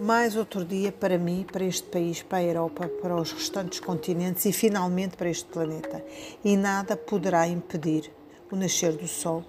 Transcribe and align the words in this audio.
Mais 0.00 0.36
outro 0.36 0.64
dia 0.64 0.92
para 0.92 1.18
mim, 1.18 1.44
para 1.50 1.64
este 1.64 1.82
país, 1.88 2.22
para 2.22 2.38
a 2.38 2.44
Europa, 2.44 2.88
para 3.02 3.20
os 3.20 3.32
restantes 3.32 3.80
continentes 3.80 4.44
e 4.46 4.52
finalmente 4.52 5.16
para 5.16 5.28
este 5.28 5.46
planeta. 5.46 6.04
E 6.44 6.56
nada 6.56 6.96
poderá 6.96 7.48
impedir 7.48 8.12
o 8.48 8.54
nascer 8.54 8.92
do 8.92 9.08
sol 9.08 9.44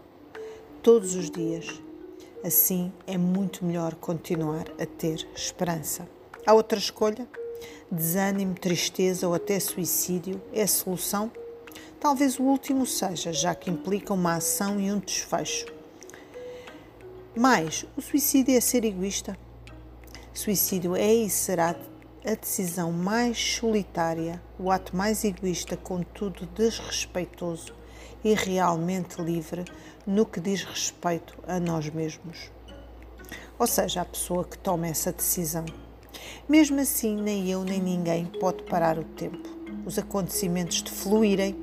todos 0.81 1.13
os 1.13 1.29
dias. 1.29 1.79
Assim 2.43 2.91
é 3.05 3.15
muito 3.15 3.63
melhor 3.63 3.93
continuar 3.93 4.65
a 4.81 4.87
ter 4.87 5.27
esperança. 5.35 6.09
Há 6.43 6.53
outra 6.55 6.79
escolha? 6.79 7.27
Desânimo, 7.91 8.55
tristeza 8.55 9.27
ou 9.27 9.35
até 9.35 9.59
suicídio 9.59 10.41
é 10.51 10.63
a 10.63 10.67
solução? 10.67 11.31
Talvez 11.99 12.39
o 12.39 12.43
último 12.43 12.87
seja, 12.87 13.31
já 13.31 13.53
que 13.53 13.69
implica 13.69 14.15
uma 14.15 14.37
ação 14.37 14.79
e 14.79 14.91
um 14.91 14.97
desfecho. 14.97 15.67
Mas 17.35 17.85
o 17.95 18.01
suicídio 18.01 18.57
é 18.57 18.59
ser 18.59 18.83
egoísta? 18.83 19.37
Suicídio 20.39 20.95
é 20.95 21.13
e 21.13 21.29
será 21.29 21.75
a 22.25 22.33
decisão 22.33 22.93
mais 22.93 23.37
solitária, 23.37 24.41
o 24.57 24.71
ato 24.71 24.95
mais 24.95 25.25
egoísta, 25.25 25.75
contudo 25.75 26.45
desrespeitoso 26.55 27.73
e 28.23 28.33
realmente 28.33 29.21
livre 29.21 29.65
no 30.07 30.25
que 30.25 30.39
diz 30.39 30.63
respeito 30.63 31.37
a 31.45 31.59
nós 31.59 31.89
mesmos. 31.89 32.49
Ou 33.59 33.67
seja, 33.67 33.99
a 33.99 34.05
pessoa 34.05 34.45
que 34.45 34.57
toma 34.57 34.87
essa 34.87 35.11
decisão. 35.11 35.65
Mesmo 36.47 36.79
assim, 36.79 37.17
nem 37.17 37.51
eu 37.51 37.65
nem 37.65 37.81
ninguém 37.81 38.25
pode 38.25 38.63
parar 38.63 38.97
o 38.97 39.03
tempo, 39.03 39.49
os 39.85 39.99
acontecimentos 39.99 40.81
de 40.81 40.89
fluírem 40.89 41.53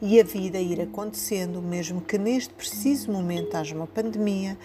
e 0.00 0.18
a 0.18 0.24
vida 0.24 0.58
ir 0.58 0.80
acontecendo, 0.80 1.60
mesmo 1.60 2.00
que 2.00 2.16
neste 2.16 2.54
preciso 2.54 3.12
momento 3.12 3.54
haja 3.54 3.74
uma 3.74 3.86
pandemia 3.86 4.56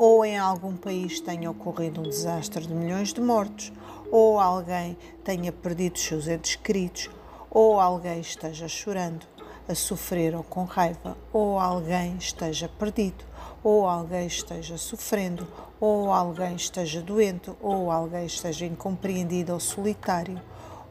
ou 0.00 0.24
em 0.24 0.38
algum 0.38 0.74
país 0.78 1.20
tenha 1.20 1.50
ocorrido 1.50 2.00
um 2.00 2.04
desastre 2.04 2.66
de 2.66 2.72
milhões 2.72 3.12
de 3.12 3.20
mortos, 3.20 3.70
ou 4.10 4.40
alguém 4.40 4.96
tenha 5.22 5.52
perdido 5.52 5.98
seus 5.98 6.26
entes 6.26 6.56
queridos, 6.56 7.10
ou 7.50 7.78
alguém 7.78 8.18
esteja 8.18 8.66
chorando, 8.66 9.26
a 9.68 9.74
sofrer 9.74 10.34
ou 10.34 10.42
com 10.42 10.64
raiva, 10.64 11.18
ou 11.30 11.60
alguém 11.60 12.16
esteja 12.16 12.66
perdido, 12.66 13.22
ou 13.62 13.86
alguém 13.86 14.26
esteja 14.26 14.78
sofrendo, 14.78 15.46
ou 15.78 16.10
alguém 16.10 16.56
esteja 16.56 17.02
doente, 17.02 17.52
ou 17.60 17.90
alguém 17.90 18.24
esteja 18.24 18.64
incompreendido 18.64 19.52
ou 19.52 19.60
solitário 19.60 20.40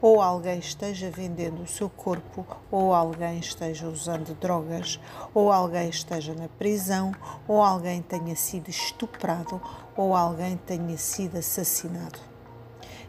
ou 0.00 0.20
alguém 0.22 0.58
esteja 0.58 1.10
vendendo 1.10 1.62
o 1.62 1.66
seu 1.66 1.90
corpo, 1.90 2.46
ou 2.70 2.94
alguém 2.94 3.38
esteja 3.38 3.86
usando 3.88 4.34
drogas, 4.34 4.98
ou 5.34 5.52
alguém 5.52 5.88
esteja 5.88 6.34
na 6.34 6.48
prisão, 6.48 7.14
ou 7.46 7.62
alguém 7.62 8.00
tenha 8.00 8.34
sido 8.34 8.68
estuprado, 8.68 9.60
ou 9.96 10.14
alguém 10.16 10.56
tenha 10.56 10.96
sido 10.96 11.38
assassinado. 11.38 12.18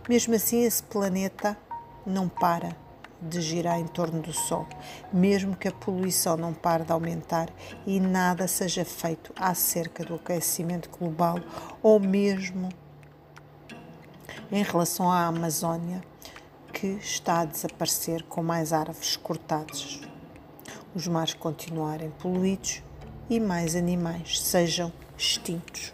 Mesmo 0.09 0.36
assim, 0.36 0.64
esse 0.64 0.84
planeta 0.84 1.58
não 2.06 2.28
para 2.28 2.75
de 3.22 3.39
girar 3.39 3.80
em 3.80 3.86
torno 3.86 4.19
do 4.19 4.34
Sol, 4.34 4.67
mesmo 5.14 5.56
que 5.56 5.67
a 5.67 5.72
poluição 5.72 6.36
não 6.36 6.53
pare 6.53 6.84
de 6.84 6.92
aumentar 6.92 7.50
e 7.86 8.00
nada 8.00 8.47
seja 8.47 8.84
feito 8.84 9.31
acerca 9.36 10.03
do 10.03 10.16
aquecimento 10.16 10.89
global 10.89 11.38
ou 11.84 12.00
mesmo 12.00 12.69
em 14.52 14.64
relação 14.64 15.09
à 15.09 15.28
Amazónia 15.28 16.02
que 16.82 16.98
está 17.00 17.42
a 17.42 17.46
desaparecer 17.46 18.24
com 18.24 18.42
mais 18.42 18.74
árvores 18.74 19.16
cortadas, 19.16 20.02
os 20.96 21.08
mares 21.08 21.36
continuarem 21.36 22.10
poluídos 22.10 22.82
e 23.30 23.40
mais 23.40 23.76
animais 23.76 24.42
sejam 24.42 24.92
extintos. 25.16 25.94